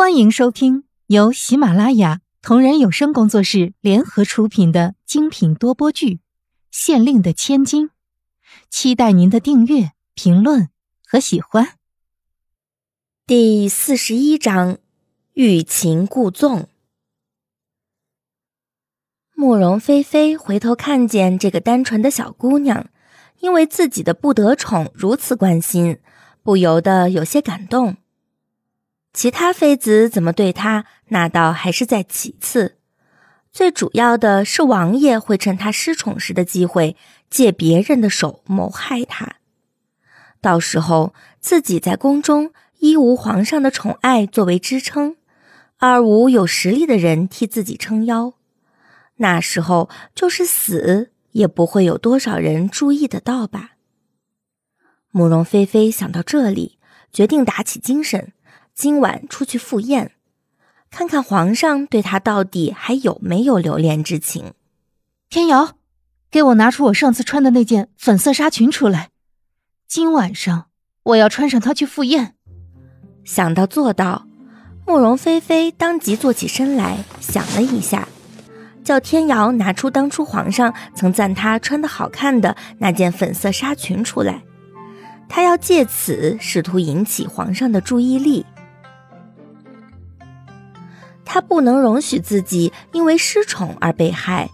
[0.00, 6.14] 欢迎收听由喜马拉雅同人有声工作室联合出品的精品多播剧
[6.70, 7.88] 《县令的千金》，
[8.70, 10.70] 期待您的订阅、评论
[11.06, 11.74] 和喜欢。
[13.26, 14.78] 第四十一章：
[15.34, 16.70] 欲擒故纵。
[19.34, 22.88] 慕容菲菲回头看见这个单纯的小姑娘，
[23.40, 25.98] 因为自己的不得宠如此关心，
[26.42, 27.98] 不由得有些感动。
[29.12, 32.76] 其他妃子怎么对她，那倒还是在其次。
[33.52, 36.96] 最主要的是，王爷会趁他失宠时的机会，
[37.28, 39.36] 借别人的手谋害他。
[40.40, 45.16] 到时候自己在宫中一无皇上的宠爱作为支撑，
[45.78, 48.34] 二无有实力的人替自己撑腰，
[49.16, 53.72] 那时候就是死也不会有多少人注意得到吧。
[55.10, 56.78] 慕容菲菲想到这里，
[57.12, 58.32] 决定打起精神。
[58.80, 60.12] 今晚出去赴宴，
[60.90, 64.54] 看看皇上对他到底还有没有留恋之情。
[65.28, 65.72] 天瑶，
[66.30, 69.10] 给我拿出我上次穿的那件粉色纱裙出来。
[69.86, 70.68] 今晚上
[71.02, 72.36] 我要穿上它去赴宴。
[73.22, 74.26] 想到做到，
[74.86, 78.08] 慕容菲菲当即坐起身来，想了一下，
[78.82, 84.42] 叫天瑶拿出当初皇上曾赞她穿的好看的那件粉色纱裙出来，
[85.28, 88.46] 她要借此试图引起皇上的注意力。
[91.32, 94.50] 他不能容许自己因为失宠而被害，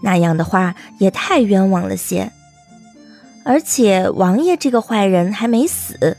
[0.00, 2.30] 那样的话也太冤枉了些。
[3.44, 6.16] 而且王爷这个坏人还没死，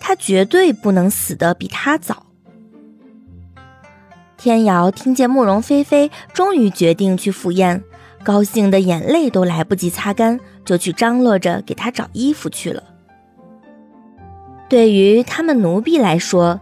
[0.00, 2.26] 他绝对不能死得比他早。
[4.36, 7.84] 天瑶听见慕容菲菲终于决定去赴宴，
[8.24, 12.82] 高兴的眼泪都来不及擦干，就去张罗着给她找衣服去了。
[14.68, 16.60] 对于他们奴婢来说，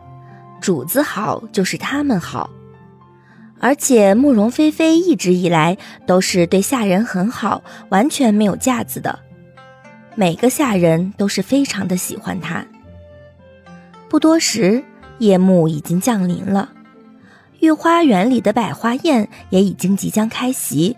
[0.61, 2.51] 主子好就是他们好。
[3.59, 9.19] 而且慕容菲菲一直以来都是对下人很好，完全没有架子的，
[10.15, 12.67] 每个下人都是非常的喜欢她。
[14.09, 14.85] 不多时，
[15.19, 16.71] 夜幕已经降临了，
[17.61, 20.97] 御花园里的百花宴也已经即将开席，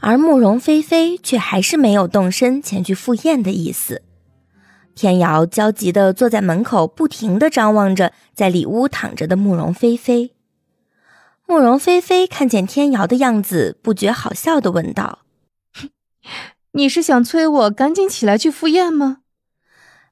[0.00, 4.02] 而慕容菲菲却还是没有动身前去赴宴的意思。
[4.94, 10.32] 天瑶焦急地坐在门口，不停地张望着在里屋躺着的慕容菲菲。
[11.52, 15.18] 慕容菲菲看见天瑶的样子，不觉好笑的问道
[16.72, 19.18] ：“你是想催我赶紧起来去赴宴吗？”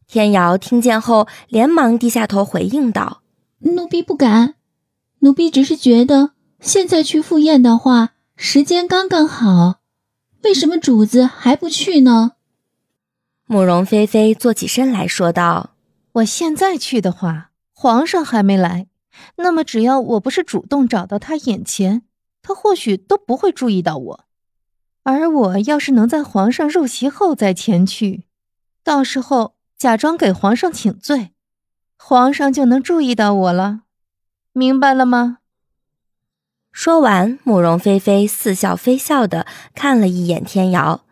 [0.07, 3.23] 天瑶听见后，连忙低下头回应道
[3.65, 4.57] ：“奴婢不敢，
[5.21, 9.77] 奴婢只是觉得现在去赴宴的话，时间刚刚好。
[10.43, 12.33] 为什么主子还不去呢？”
[13.49, 15.71] 慕容菲菲坐起身来说道
[16.21, 18.89] ：“我现在去的话，皇上还没来。”
[19.37, 22.03] 那么，只要我不是主动找到他眼前，
[22.43, 24.25] 他或许都不会注意到我。
[25.03, 28.25] 而我要是能在皇上入席后再前去，
[28.85, 31.31] 到时候假装给皇上请罪，
[31.97, 33.83] 皇上就能注意到我了。
[34.53, 35.39] 明白了吗？
[36.73, 41.05] 说完，慕容菲菲似笑非笑的看了一眼天瑶，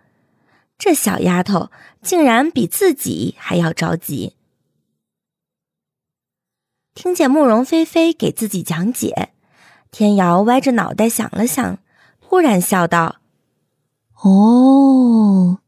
[0.79, 1.71] 这小丫头
[2.01, 4.38] 竟然比自己还要着急。
[7.01, 9.29] 听见慕容菲菲给自己讲解，
[9.93, 11.79] 天瑶歪着脑袋想了想，
[12.21, 13.19] 突然笑道
[14.25, 15.61] ：“哦，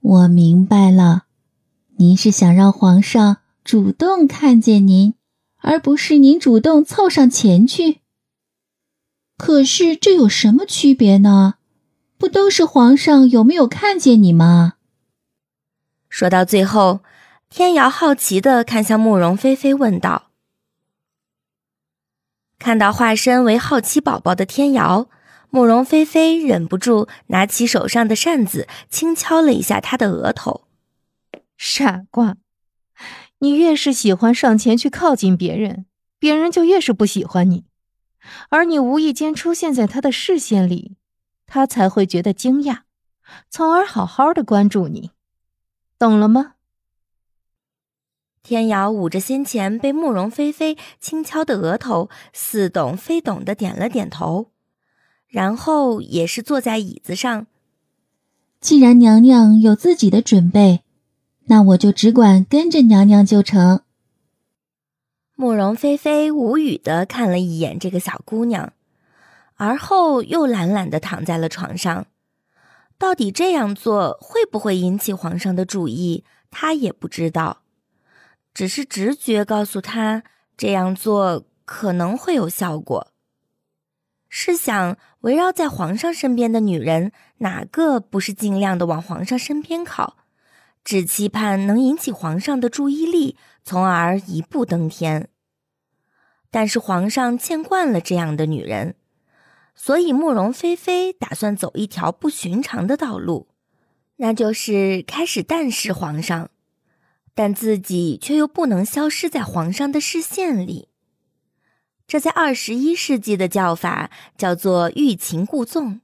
[0.00, 1.26] 我明白了，
[1.98, 5.14] 您是想让皇上主动看见您，
[5.58, 8.00] 而不是您主动凑上前去。
[9.38, 11.54] 可是这有什么区别呢？
[12.18, 14.72] 不都是皇上有没有看见你吗？”
[16.10, 17.02] 说到最后，
[17.48, 20.31] 天瑶好奇的看向慕容菲菲，问道。
[22.62, 25.08] 看到化身为好奇宝宝的天瑶，
[25.50, 30.68] 慕容菲菲忍不住拿起手上的扇子，轻敲了一下他的额头。
[31.58, 32.36] 傻瓜，
[33.40, 35.86] 你越是喜欢上前去靠近别人，
[36.20, 37.64] 别人就越是不喜欢你。
[38.48, 40.96] 而你无意间出现在他的视线里，
[41.48, 42.82] 他才会觉得惊讶，
[43.50, 45.10] 从而好好的关注你，
[45.98, 46.52] 懂了吗？
[48.42, 54.50] 天瑶捂着先前被慕容菲菲轻敲的额头，似懂非懂的点了点头，
[55.28, 57.46] 然后也是坐在椅子上。
[58.60, 60.82] 既然娘娘有自己的准备，
[61.44, 63.82] 那我就只管跟着娘娘就成。
[65.36, 68.72] 慕容菲菲无语的看了一眼这个小姑娘，
[69.54, 72.06] 而后又懒懒的躺在了床上。
[72.98, 77.61] 到底这样做会不会引起皇上的注意，她也不知道。
[78.54, 80.22] 只是直觉告诉他，
[80.56, 83.12] 这样做可能会有效果。
[84.28, 90.16] 试想，围绕在皇上身边的女人，哪个不是尽量的往皇上身边靠，
[90.82, 95.28] 只期盼能引起皇上的注意力，从而一步登天？
[96.50, 98.94] 但是皇上见惯了这样的女人，
[99.74, 103.48] 所以慕容菲菲打算走一条不寻常的道路，
[104.16, 106.50] 那就是开始淡视皇上，
[107.34, 110.88] 但自己却又不能消失在皇上的视线里。
[112.06, 116.00] 这在二十一世纪的叫法叫做欲擒故纵。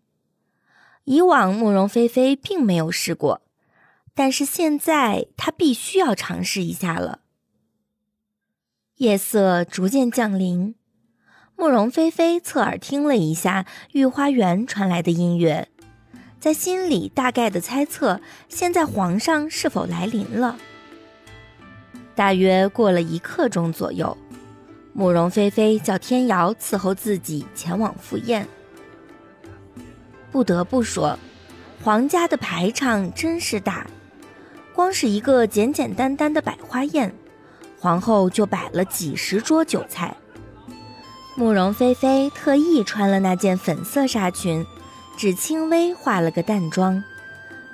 [1.04, 3.42] 以往慕容菲菲并没有试过，
[4.14, 7.20] 但是现在她必须要尝试一下了。
[8.96, 10.74] 夜色逐渐降临，
[11.56, 15.68] 慕容菲菲侧耳听了一下御花园传来的音乐，
[16.40, 20.58] 在心里大概的猜测现在皇上是否来临了。
[22.18, 24.18] 大约过了一刻钟左右。
[24.92, 28.44] 慕容菲菲叫天瑶伺候自己前往赴宴。
[30.32, 31.16] 不得不说，
[31.80, 33.86] 皇家的排场真是大，
[34.74, 37.14] 光是一个简简单单的百花宴，
[37.78, 40.16] 皇后就摆了几十桌酒菜。
[41.36, 44.66] 慕容菲菲特意穿了那件粉色纱裙，
[45.16, 47.00] 只轻微化了个淡妆，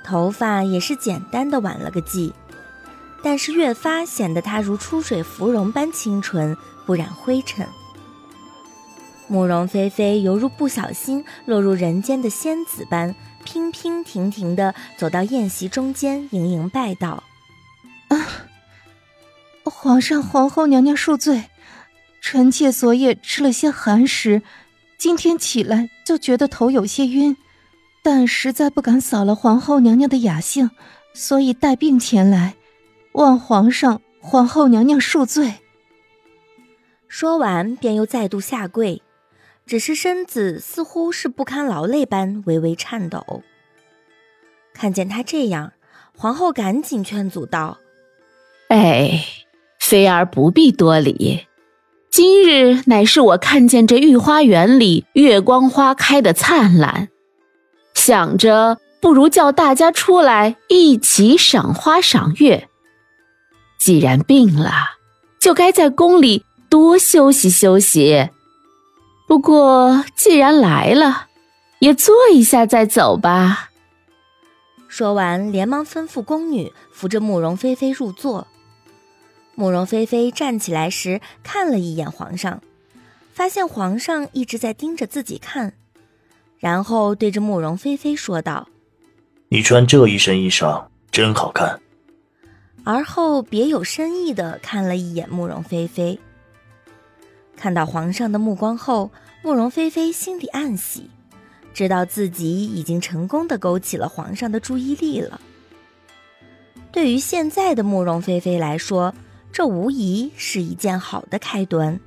[0.03, 2.31] 头发也是简单的挽了个髻，
[3.25, 6.55] 但是越发显得她如出水芙蓉般清纯。
[6.85, 7.67] 不染灰尘。
[9.27, 17.23] 慕容菲菲犹如不小心落入人间的仙子般，娉娉婷婷地走到宴席中间，盈盈拜道
[18.09, 18.27] ：“啊，
[19.63, 21.45] 皇上、皇后娘娘恕罪，
[22.21, 24.43] 臣妾昨夜吃了些寒食，
[24.99, 27.35] 今天起来就觉得头有些晕，
[28.03, 30.69] 但实在不敢扫了皇后娘娘的雅兴，
[31.15, 32.53] 所以带病前来，
[33.15, 35.55] 望皇上、皇后娘娘恕罪。”
[37.07, 39.01] 说完，便又再度下跪，
[39.65, 43.41] 只是身子似乎是不堪劳累般微微颤抖。
[44.73, 45.71] 看见他这样，
[46.17, 47.77] 皇后赶紧劝阻道
[48.67, 49.23] ：“哎，
[49.79, 51.45] 妃儿不必多礼。
[52.09, 57.07] 今日乃是我看见这御花园里月光花开的灿烂，
[57.93, 62.67] 想着不如叫大家出来一起赏花赏月。
[63.85, 64.71] 既然病了，
[65.39, 68.31] 就该在宫里。”多休息休息。
[69.27, 71.27] 不过既然来了，
[71.77, 73.69] 也坐一下再走吧。
[74.87, 78.47] 说完，连忙吩咐宫女扶着慕容菲菲入座。
[79.53, 82.59] 慕容菲菲站起来时，看了一眼皇上，
[83.31, 85.73] 发现皇上一直在盯着自己看，
[86.57, 88.67] 然后对着慕容菲菲说道
[89.49, 91.79] ：“你穿这一身衣裳真好看。”
[92.85, 96.17] 而后别有深意的看了一眼慕容菲菲。
[97.57, 99.11] 看到皇上的目光后，
[99.43, 101.09] 慕容菲菲心里暗喜，
[101.73, 105.41] 知道自己已经成功的勾起了皇上的注意力了。
[106.91, 109.13] 对于现在的慕容菲菲来说，
[109.51, 111.99] 这无疑是一件好的开端。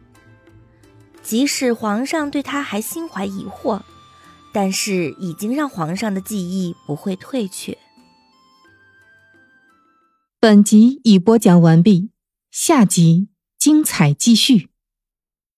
[1.22, 3.80] 即使皇上对她还心怀疑惑，
[4.52, 7.76] 但是已经让皇上的记忆不会退却。
[10.40, 12.10] 本集已播讲完毕，
[12.48, 13.26] 下集
[13.58, 14.68] 精彩继续。